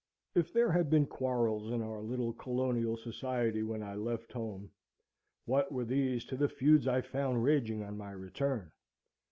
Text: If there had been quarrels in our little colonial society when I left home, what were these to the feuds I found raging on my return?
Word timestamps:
If 0.33 0.51
there 0.51 0.71
had 0.71 0.89
been 0.89 1.05
quarrels 1.05 1.69
in 1.71 1.83
our 1.83 1.99
little 2.01 2.33
colonial 2.33 2.97
society 2.97 3.61
when 3.61 3.83
I 3.83 3.93
left 3.93 4.31
home, 4.33 4.71
what 5.45 5.71
were 5.71 5.85
these 5.85 6.25
to 6.25 6.35
the 6.35 6.49
feuds 6.49 6.87
I 6.87 7.01
found 7.01 7.43
raging 7.43 7.83
on 7.83 7.99
my 7.99 8.09
return? 8.13 8.71